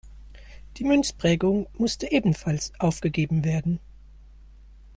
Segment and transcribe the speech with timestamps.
[0.77, 3.79] Die Münzprägung musste ebenfalls aufgegeben werden.